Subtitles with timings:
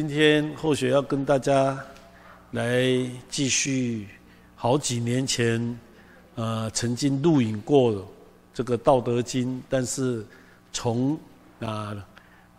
[0.00, 1.76] 今天或许要跟大家
[2.52, 2.86] 来
[3.28, 4.06] 继续
[4.54, 5.76] 好几年前，
[6.36, 8.08] 呃，曾经录影过
[8.54, 10.24] 这个《道德经》，但是
[10.72, 11.18] 从
[11.58, 11.96] 啊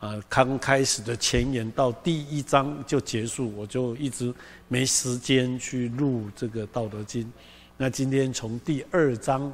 [0.01, 4.33] 啊刚开始的前言到第一章就结束，我就一直
[4.67, 7.23] 没时间去录这个《道德经》。
[7.77, 9.49] 那今天从第二章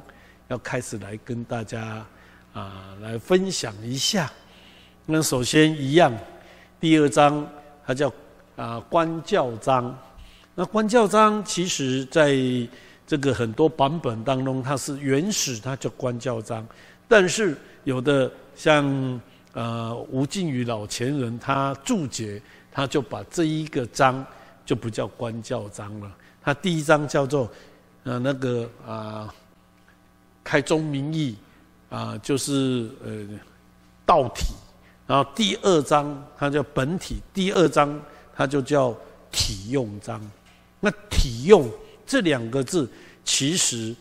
[0.48, 2.04] 要开始来跟大家
[2.52, 4.28] 啊来分享一下。
[5.04, 6.12] 那首先一样，
[6.80, 7.48] 第二章
[7.86, 8.12] 它叫
[8.56, 9.96] 啊观教章。
[10.54, 12.34] 那观教章其实在
[13.06, 16.66] 这个很多版本当中，它是原始，它叫观教章。
[17.06, 19.20] 但是有的像
[19.52, 24.24] 呃吴敬宇老前人，他注解，他就把这一个章
[24.64, 26.10] 就不叫观教章了。
[26.42, 27.48] 他第一章叫做
[28.02, 29.32] 呃那个啊
[30.42, 31.36] 开宗明义
[31.88, 33.26] 啊，就是呃
[34.04, 34.46] 道体。
[35.06, 38.02] 然后第二章它叫本体，第二章
[38.34, 38.92] 它就叫
[39.30, 40.20] 体用章。
[40.80, 41.70] 那体用
[42.04, 42.90] 这两个字，
[43.24, 43.94] 其实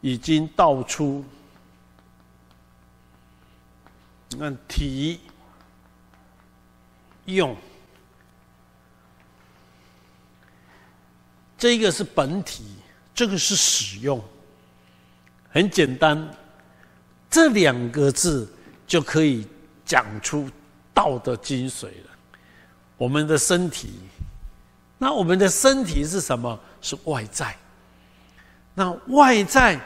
[0.00, 1.24] 已经道出，
[4.36, 5.20] 那体
[7.26, 7.56] 用
[11.56, 12.64] 这个是本体，
[13.14, 14.20] 这个是使用，
[15.48, 16.28] 很简单，
[17.30, 18.52] 这两个字。
[18.88, 19.46] 就可以
[19.84, 20.50] 讲出
[20.94, 22.10] 道的精髓了。
[22.96, 23.90] 我们的身体，
[24.96, 26.58] 那我们的身体是什么？
[26.80, 27.54] 是外在。
[28.74, 29.78] 那外在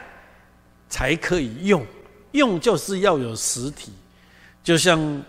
[0.87, 1.85] 才可以用，
[2.31, 3.91] 用就是要有实体。
[4.63, 5.21] 就像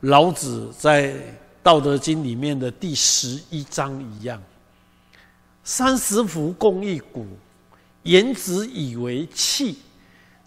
[0.00, 1.12] 老子在
[1.62, 4.42] 《道德经》里面的第十一章一样
[5.62, 7.26] ：“三十辐，共一毂，
[8.04, 9.78] 言之以为器。”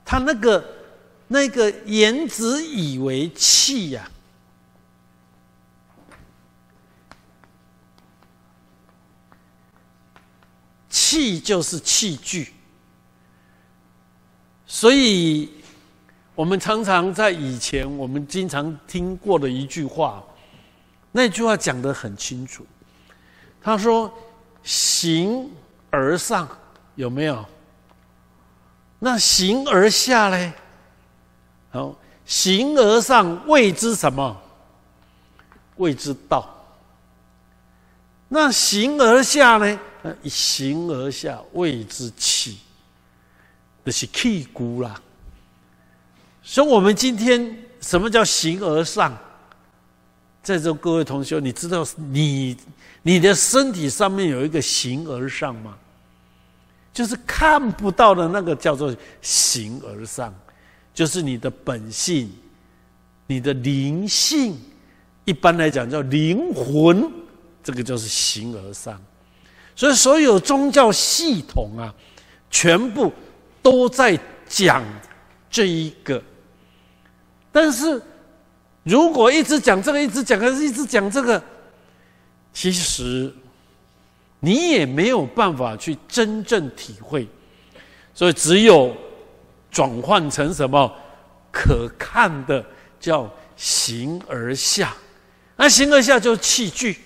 [0.04, 0.66] 他那个。
[1.34, 4.08] 那个言之以为器呀，
[10.92, 12.54] 器就是器具，
[14.68, 15.50] 所以
[16.36, 20.24] 我们常常在以前我们经常听过的一句话，
[21.12, 22.64] 那句话讲得很清楚。
[23.60, 24.14] 他说
[24.62, 25.50] ：“形
[25.90, 26.48] 而上
[26.94, 27.44] 有没有？
[29.00, 30.54] 那形而下嘞？”
[31.74, 34.40] 好，形而上谓之什么？
[35.78, 36.48] 谓之道。
[38.30, 39.80] 那形而下呢？
[40.26, 42.60] 形而下谓之气，
[43.84, 45.02] 那是气骨啦。
[46.44, 49.18] 所以，我们今天什么叫形而上？
[50.44, 52.56] 在座各位同学，你知道你
[53.02, 55.76] 你的身体上面有一个形而上吗？
[56.94, 60.32] 就是看不到的那个叫做形而上。
[60.94, 62.30] 就是你的本性，
[63.26, 64.56] 你的灵性，
[65.26, 67.12] 一般来讲叫灵魂，
[67.64, 69.02] 这个就是形而上。
[69.76, 71.92] 所以所有宗教系统啊，
[72.52, 73.12] 全部
[73.64, 74.84] 都在讲
[75.50, 76.22] 这一个。
[77.52, 78.00] 但是
[78.84, 81.44] 如果一直讲这个，一直讲，还是一直讲这个，
[82.54, 83.34] 其实
[84.40, 87.28] 你也没有办法去真正体会。
[88.14, 88.96] 所以只有。
[89.74, 90.90] 转换成什么
[91.52, 92.64] 可看的
[93.00, 94.96] 叫形而下，
[95.56, 97.00] 那形而下就是器具，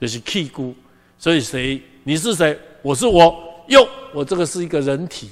[0.00, 0.74] 就是器具。
[1.18, 1.80] 所以谁？
[2.02, 2.58] 你是谁？
[2.80, 3.64] 我是我。
[3.68, 5.30] 哟，我这个是一个人体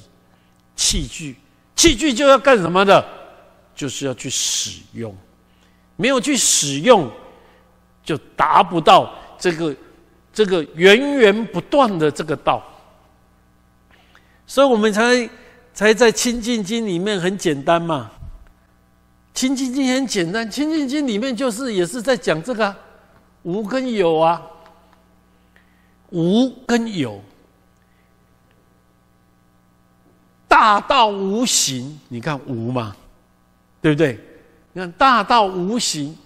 [0.76, 1.36] 器具，
[1.74, 3.02] 器具就要干什么的？
[3.74, 5.16] 就是要去使用。
[5.96, 7.10] 没有去使用，
[8.04, 9.74] 就达不到这个
[10.34, 12.62] 这个源源不断的这个道。
[14.46, 15.26] 所以我们才。
[15.78, 18.10] 才在《清净经》里面很简单嘛，
[19.38, 22.74] 《清净经》很简单，《清净经》里面就是也是在讲这个
[23.44, 24.42] 无跟有啊，
[26.10, 27.22] 无跟有，
[30.48, 32.96] 大道无形，你看无嘛，
[33.80, 34.18] 对不对？
[34.72, 36.18] 你看大道无形，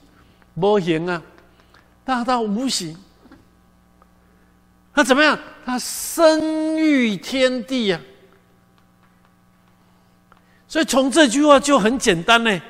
[0.54, 1.22] 无形啊，
[2.06, 2.96] 大道无形，
[4.94, 5.38] 那怎么样？
[5.66, 8.00] 它生育天地呀。
[10.72, 12.62] 所以从这句话就很简单呢，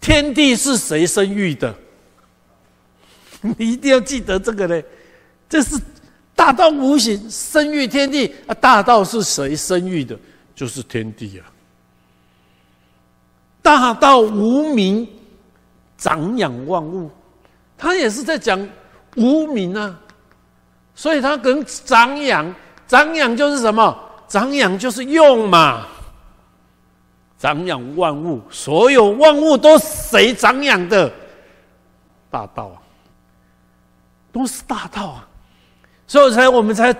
[0.00, 1.74] 天地是谁生育的？
[3.58, 4.82] 你一定要记得这个呢，
[5.50, 5.78] 这是
[6.34, 10.18] 大道无形生育天地啊，大道是谁生育的？
[10.54, 11.44] 就是天地啊。
[13.60, 15.06] 大道无名，
[15.98, 17.10] 长养万物，
[17.76, 18.66] 他也是在讲
[19.16, 20.00] 无名啊，
[20.94, 22.54] 所以他跟长养，
[22.88, 23.94] 长养就是什么？
[24.26, 25.86] 长养就是用嘛。
[27.40, 31.10] 长养万物，所有万物都谁长养的？
[32.30, 32.76] 大道啊，
[34.30, 35.06] 都是大道。
[35.08, 35.28] 啊，
[36.06, 36.94] 所以才我们才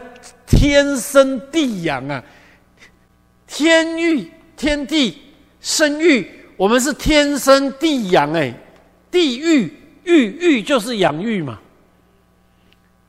[0.47, 2.25] 天生地养啊，
[3.47, 5.21] 天育天地
[5.61, 6.27] 生育，
[6.57, 8.55] 我们是天生地养哎，
[9.11, 9.71] 地育
[10.05, 11.61] 育育就是养育嘛，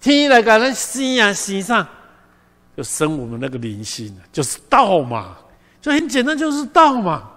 [0.02, 1.88] 天来给咱生呀生上，
[2.76, 5.38] 就生我们那个灵性就是道嘛，
[5.82, 7.30] 就很简单，就是道嘛。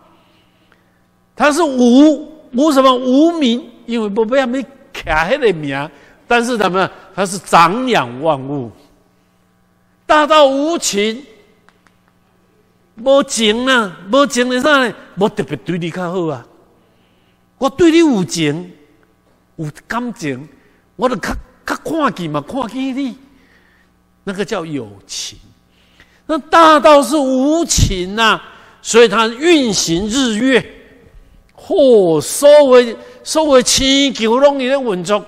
[1.35, 5.91] 它是无无什么无名，因为不要没卡那个名，
[6.29, 6.89] 但是怎么？
[7.15, 8.71] 它是长养万物，
[10.07, 11.25] 大道无情，
[12.97, 14.95] 无情啊，无情的啥呢？
[15.17, 16.47] 无特别对你较好啊，
[17.59, 18.71] 我对你有情，
[19.57, 20.49] 有感情，
[20.97, 21.35] 我就较
[21.67, 23.17] 较看见嘛，看见你，
[24.23, 25.39] 那个叫有情。
[26.27, 28.41] 那大道是无情呐，
[28.81, 30.65] 所以它运行日月。
[31.57, 35.25] 嚯，所谓所谓千球拢伊咧运作，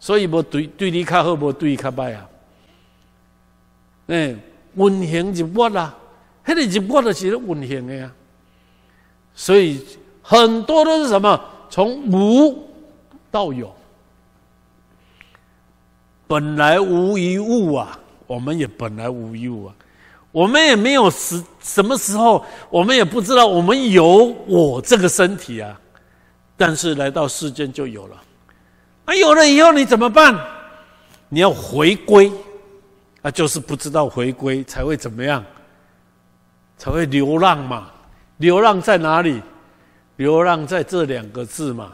[0.00, 2.26] 所以无对对你较好，无对伊较歹啊。
[4.06, 4.36] 诶，
[4.74, 5.94] 运行入物啦，
[6.44, 8.10] 迄个入物就是咧运行的呀。
[9.34, 9.84] 所以
[10.22, 11.40] 很多都是什么？
[11.70, 12.66] 从无
[13.30, 13.70] 到有，
[16.26, 19.74] 本来无一物啊，我们也本来无一物啊。
[20.30, 25.80] 我们也没有时什么时候，我们也不知道我们有我这个身体啊，
[26.56, 28.16] 但是来到世间就有了，
[29.06, 30.38] 啊，有了以后你怎么办？
[31.30, 32.30] 你要回归，
[33.22, 35.44] 啊，就是不知道回归才会怎么样，
[36.76, 37.90] 才会流浪嘛。
[38.38, 39.42] 流浪在哪里？
[40.16, 41.92] 流浪在这两个字嘛，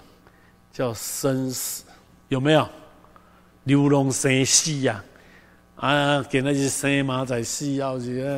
[0.73, 1.85] 叫生死，
[2.29, 2.69] 有没有？
[3.65, 5.03] 流浪生死呀。
[5.85, 8.33] 啊给那些生嘛在死后是啊，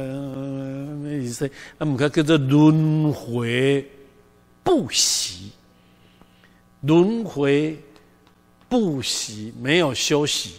[1.05, 1.49] 那意思，
[1.79, 3.89] 啊，唔该叫做轮回
[4.65, 5.53] 不息，
[6.81, 7.79] 轮回
[8.69, 10.55] 不息，没有休息，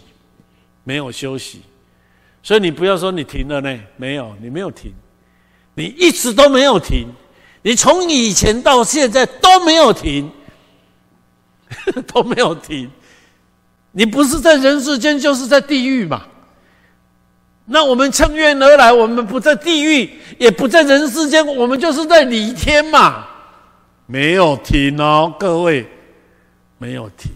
[0.82, 1.60] 没有休息，
[2.42, 4.90] 所以你不要说你停了呢，没有，你没有停，
[5.74, 7.06] 你一直都没有停，
[7.60, 10.32] 你从以前到现在都没有停，
[12.14, 12.90] 都没有停，
[13.92, 16.26] 你不是在人世间，就是在地狱嘛。
[17.70, 23.26] 那我们乘愿而来，我们不在地狱，也不在人世间，我们就是在里天嘛，
[24.06, 25.86] 没有停哦，各位，
[26.78, 27.30] 没有停，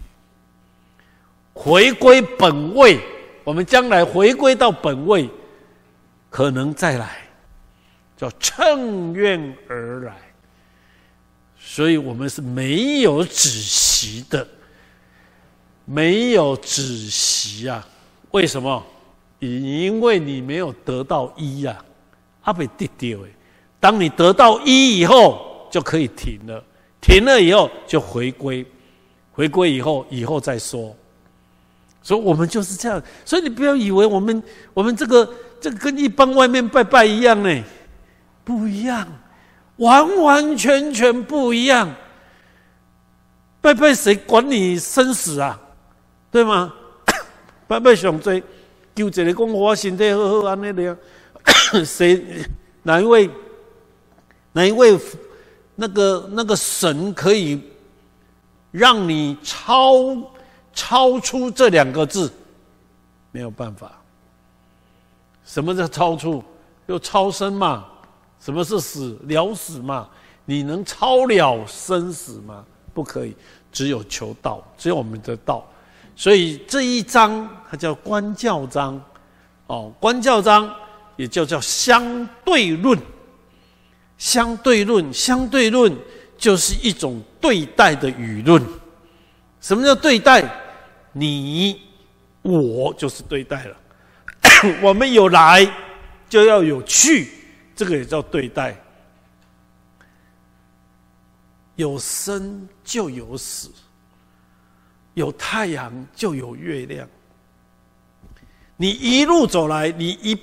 [1.53, 2.99] 回归本位，
[3.43, 5.29] 我们将来回归到本位，
[6.31, 7.27] 可能再来，
[8.17, 10.15] 叫乘愿而来，
[11.59, 14.47] 所以我们是没有止息的，
[15.85, 17.87] 没有止息啊，
[18.31, 18.83] 为什么？
[19.45, 21.77] 因为你没有得到一呀，
[22.43, 23.29] 阿被跌掉哎。
[23.79, 26.63] 当你得到一以后，就可以停了。
[27.01, 28.65] 停了以后就回归，
[29.33, 30.95] 回归以后以后再说。
[32.01, 33.01] 所以我们就是这样。
[33.25, 34.41] 所以你不要以为我们
[34.73, 35.29] 我们这个
[35.59, 37.63] 这个跟一般外面拜拜一样呢，
[38.45, 39.05] 不一样，
[39.77, 41.93] 完完全全不一样。
[43.59, 45.59] 拜拜谁管你生死啊？
[46.31, 46.73] 对吗？
[47.67, 48.41] 拜拜上追。
[48.95, 50.97] 就这里讲我身体好好安尼的，
[51.85, 52.23] 谁
[52.83, 53.29] 哪一位
[54.51, 54.99] 哪一位
[55.75, 57.59] 那个那个神可以
[58.71, 60.05] 让你超
[60.73, 62.31] 超出这两个字？
[63.31, 63.99] 没有办法。
[65.43, 66.43] 什么叫超出？
[66.87, 67.85] 就超生嘛？
[68.39, 70.07] 什么是死了死嘛？
[70.45, 72.63] 你能超了生死吗？
[72.93, 73.35] 不可以，
[73.71, 75.65] 只有求道，只有我们的道。
[76.15, 79.03] 所以这一章它叫观教章，
[79.65, 80.71] 哦，观教章
[81.15, 82.95] 也就叫相对论。
[84.15, 85.91] 相对论，相对论
[86.37, 88.63] 就是一种对待的舆论。
[89.59, 90.47] 什么叫对待？
[91.13, 91.81] 你
[92.43, 93.75] 我就是对待了。
[94.79, 95.67] 我们有来
[96.29, 97.27] 就要有去，
[97.75, 98.79] 这个也叫对待。
[101.75, 103.71] 有生就有死。
[105.15, 107.09] 有太阳就有月亮。
[108.75, 110.37] 你一路走来，你一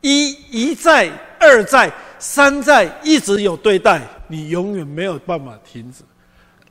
[0.00, 6.02] 一一再二再三再，一直有对待，你永远没有办法停止。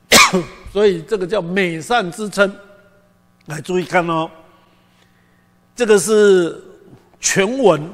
[0.74, 2.54] 所以这个叫美善之称。
[3.46, 4.30] 来，注意看哦，
[5.75, 6.62] 这个是
[7.20, 7.89] 全文。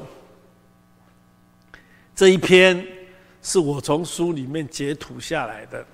[2.16, 2.84] 这一篇
[3.42, 5.84] 是我从书里面截图下来的，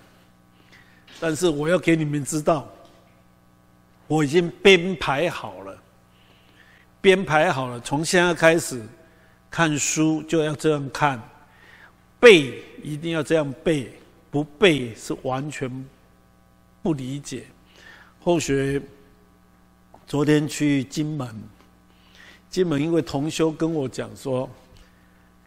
[1.18, 2.68] 但是我要给你们知道。
[4.06, 5.78] 我已经编排好了，
[7.00, 7.80] 编排好了。
[7.80, 8.80] 从现在开始
[9.50, 11.20] 看书就要这样看，
[12.18, 13.92] 背一定要这样背，
[14.30, 15.70] 不背是完全
[16.82, 17.44] 不理解。
[18.22, 18.80] 后学
[20.06, 21.28] 昨天去金门，
[22.48, 24.48] 金门一位同修跟我讲说：“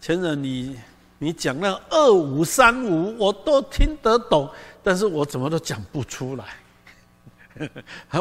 [0.01, 0.77] 前人你
[1.19, 4.49] 你讲那二五三五，我都听得懂，
[4.81, 6.45] 但是我怎么都讲不出来。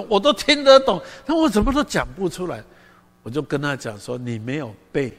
[0.09, 2.63] 我都听得懂，但我怎么都讲不出来。
[3.23, 5.13] 我就跟他讲说：你没有背，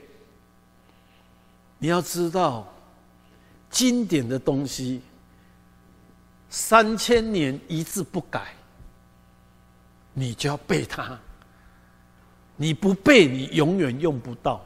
[1.77, 2.67] 你要知道
[3.69, 5.01] 经典的东西，
[6.49, 8.53] 三千年一字不改。”
[10.15, 11.17] 你就要背它，
[12.55, 14.63] 你不背，你永远用不到。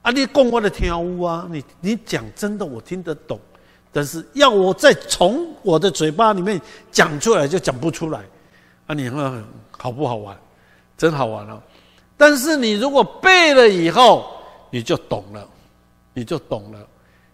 [0.00, 3.38] 啊，你供我的天屋啊，你你讲真的，我听得懂，
[3.92, 6.58] 但是要我再从我的嘴巴里面
[6.90, 8.24] 讲出来，就讲不出来。
[8.86, 10.38] 啊，你看好不好玩？
[10.96, 11.62] 真好玩哦！
[12.22, 14.32] 但是你如果背了以后，
[14.70, 15.44] 你就懂了，
[16.14, 16.78] 你就懂了。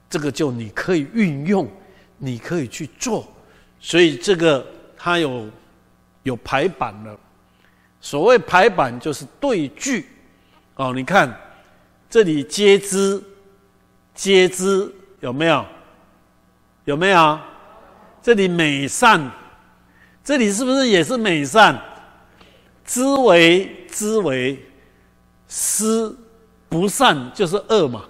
[0.09, 1.69] 这个就你可以运用，
[2.17, 3.29] 你可以去做。
[3.79, 4.67] 所以这个
[4.97, 5.47] 它有
[6.23, 7.15] 有排版了。
[8.01, 10.07] 所谓排版就是对句，
[10.77, 11.39] 哦，你看
[12.09, 13.23] 这里皆知，
[14.15, 14.91] 皆知
[15.21, 15.67] 有没有？
[16.87, 17.39] 有没有？
[18.23, 19.31] 这里美善，
[20.25, 21.79] 这里是不是也是美善？
[22.87, 24.59] 知为知为，
[25.49, 26.17] 思
[26.69, 28.05] 不善就是恶嘛？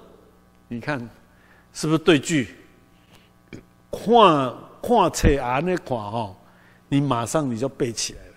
[0.66, 0.98] 你看
[1.72, 2.56] 是不是对句？
[3.90, 6.36] 看看册啊，那看哈，
[6.88, 8.34] 你马上你就背起来了。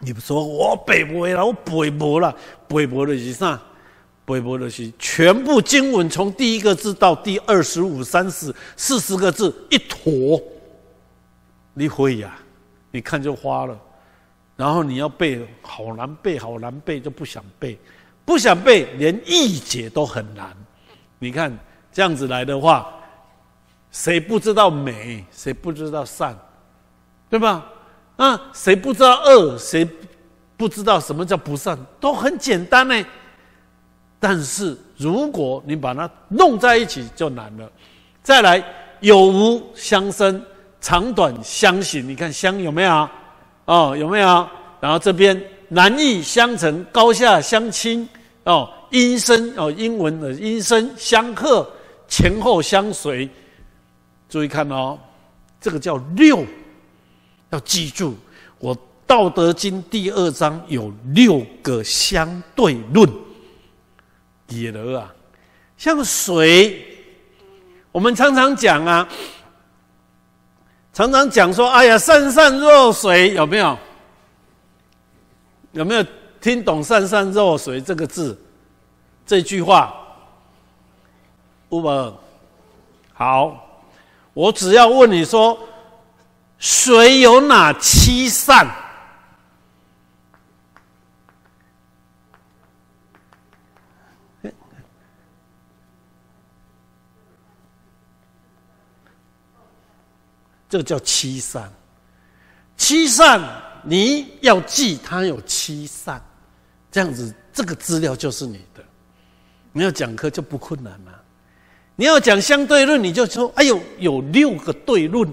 [0.00, 2.34] 你不说我背不会了，我背不了，
[2.66, 3.60] 背不的是啥？
[4.24, 10.42] 背不的是全部经文从第一个字到第二十五、三十、四十个字一坨，
[11.74, 12.38] 你会呀？
[12.90, 13.78] 你看就花了。
[14.58, 17.78] 然后你要背，好难背，好难背，就不想背，
[18.24, 20.52] 不想背，连译解都很难。
[21.20, 21.56] 你看
[21.92, 22.92] 这样子来的话，
[23.92, 25.24] 谁不知道美？
[25.30, 26.36] 谁不知道善？
[27.30, 27.64] 对吧？
[28.16, 29.56] 啊，谁不知道恶？
[29.56, 29.88] 谁
[30.56, 31.78] 不知道什么叫不善？
[32.00, 33.06] 都很简单呢。
[34.18, 37.70] 但是如果你把它弄在一起，就难了。
[38.24, 38.60] 再来，
[38.98, 40.44] 有无相生，
[40.80, 42.08] 长短相形。
[42.08, 43.08] 你看相有没有？
[43.68, 44.48] 哦，有没有？
[44.80, 48.08] 然后这边难易相成，高下相倾。
[48.44, 51.70] 哦，音声哦，英文的音声相克，
[52.08, 53.28] 前后相随。
[54.26, 54.98] 注意看哦，
[55.60, 56.42] 这个叫六。
[57.50, 58.14] 要记住，
[58.58, 58.74] 我
[59.06, 63.06] 《道德经》第二章有六个相对论。
[64.48, 65.14] 也了啊，
[65.76, 66.86] 像水，
[67.92, 69.06] 我们常常讲啊，
[70.98, 73.78] 常常讲说：“哎呀，善善若水，有没有？
[75.70, 76.04] 有没有
[76.40, 78.36] 听懂‘善善若水’这个字？
[79.24, 79.94] 这句话，
[81.68, 82.12] 不不，
[83.14, 83.64] 好，
[84.34, 85.56] 我只要问你说。”
[86.58, 88.66] 水有哪七善？
[100.68, 101.72] 这叫七善。
[102.76, 103.40] 七善
[103.82, 106.22] 你要记，它有七善，
[106.90, 108.84] 这样子这个资料就是你的。
[109.72, 111.22] 你要讲课就不困难了。
[111.96, 115.28] 你要讲相对论，你就说：哎呦，有六个对论。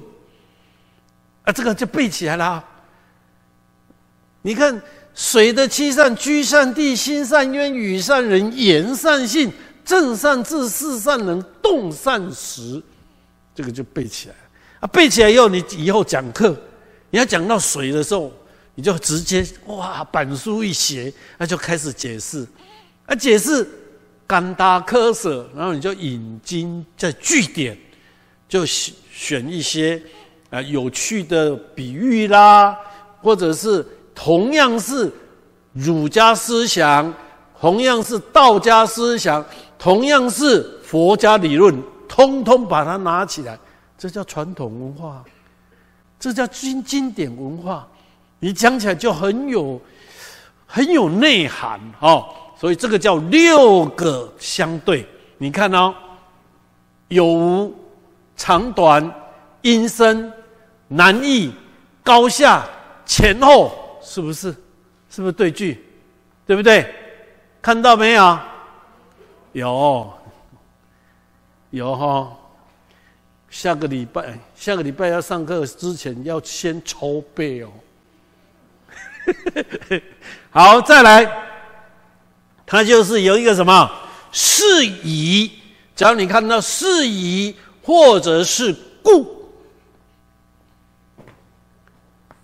[1.44, 2.46] 啊，这个就背起来了。
[2.46, 2.70] 啊
[4.42, 4.80] 你看，
[5.16, 9.52] 水的七善：居善地、心善渊、语善人、言善信、
[9.84, 12.82] 正善治、事善能、动善时。
[13.56, 14.36] 这个就背起来
[14.80, 16.56] 啊，背起来以后，你以后讲课，
[17.10, 18.32] 你要讲到水的时候，
[18.76, 22.46] 你就直接哇，板书一写，那就开始解释。
[23.06, 23.68] 啊，解释
[24.26, 27.78] 干大科舍，然后你就引经在据点，
[28.48, 30.02] 就选选一些。
[30.52, 32.78] 啊，有趣的比喻啦，
[33.20, 35.12] 或者是同样是
[35.74, 37.12] 儒家思想，
[37.60, 39.44] 同样是道家思想，
[39.78, 41.76] 同样是佛家理论，
[42.08, 43.60] 通通把它拿起来，
[43.98, 45.24] 这叫传统文化，
[46.20, 47.88] 这叫经经典文化，
[48.40, 49.82] 你讲起来就很有
[50.66, 52.28] 很有内涵哦。
[52.58, 55.94] 所以这个叫六个相对，你看哦，
[57.10, 57.74] 有无、
[58.36, 59.14] 长短、
[59.62, 60.32] 音声。
[60.88, 61.52] 难易、
[62.04, 62.64] 高下、
[63.08, 64.56] 前后，是不是？
[65.10, 65.84] 是不是对句？
[66.46, 66.94] 对不对？
[67.60, 68.40] 看到没有？
[69.54, 70.14] 有，
[71.72, 72.38] 有哈。
[73.56, 77.72] 下个礼拜，下个礼拜要上课之前要先抽背哦。
[80.52, 81.26] 好，再来，
[82.66, 83.90] 它就是有一个什么
[84.34, 85.50] 适宜，
[85.96, 89.50] 只要你看到适宜或者是故。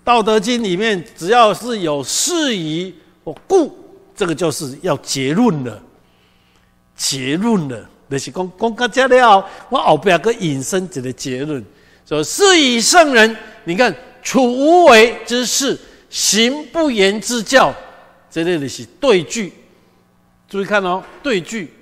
[0.05, 3.77] 道德经里面只要是有事宜或故，
[4.15, 5.83] 这个就是要结论了。
[6.95, 11.63] 结论了，就是讲讲到这了，我后边个引申一个结论，
[12.05, 17.73] 说是以圣人，你看处无为之事，行不言之教，
[18.29, 19.53] 这类的是对句。
[20.49, 21.73] 注意看哦，对句，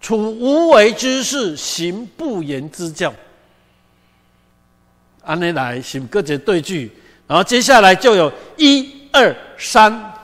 [0.00, 3.12] 处无为之事，行不言之教。
[5.24, 6.90] 按你来，行各节对句，
[7.26, 10.14] 然后接下来就有一二三。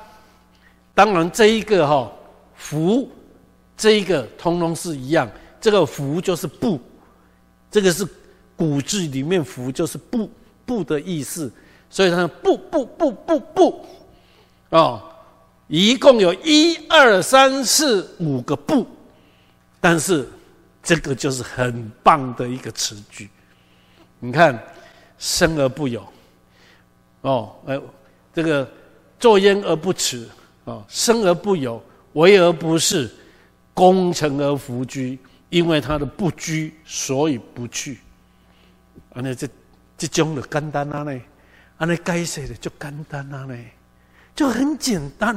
[0.95, 2.11] 当然这一个哈
[2.57, 3.11] 福。
[3.76, 5.28] 这一个通通是一样，
[5.61, 6.81] 这个“福”就是不，
[7.71, 8.07] 这个是
[8.57, 10.31] 古字里面“福”就是不
[10.64, 11.50] 不的意思，
[11.90, 13.85] 所以它不不不不不，
[14.71, 15.02] 哦，
[15.66, 18.87] 一共有一二三四五个不，
[19.81, 20.28] 但是
[20.83, 23.28] 这个就是很棒的一个词句。
[24.21, 24.57] 你看，
[25.19, 26.07] 生而不有，
[27.23, 27.81] 哦，哎，
[28.33, 28.66] 这个
[29.19, 30.28] 作焉而不耻，
[30.64, 33.09] 哦，生而不有，为而不恃。
[33.75, 35.19] 功成而弗居，
[35.50, 37.99] 因为他的不居，所以不去。
[39.12, 39.47] 啊，那这
[39.99, 41.21] 这种的简单啊呢？
[41.76, 43.57] 啊，那该写的就简单啊呢，
[44.35, 45.37] 就很简单。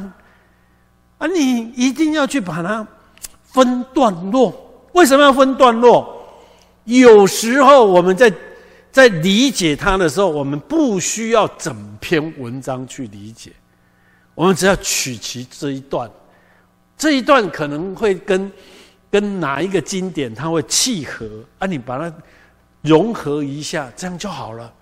[1.17, 2.87] 啊，你一定要去把它
[3.43, 4.53] 分段落。
[4.93, 6.13] 为什么要分段落？
[6.85, 8.31] 有时候我们在
[8.91, 13.51] 在理解它的时候，我们不需要整篇文章去理解，
[14.35, 16.09] 我们只要取其这一段。
[16.97, 18.51] 这一段可能会跟
[19.09, 21.67] 跟哪一个经典它会契合啊？
[21.67, 22.13] 你把它
[22.81, 24.73] 融合一下，这样就好了，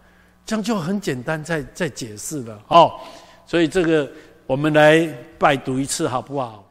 [0.45, 2.93] 这样就很简单，再再解释了哦。
[3.45, 4.09] 所以这个
[4.47, 6.64] 我们来拜读一次好不好？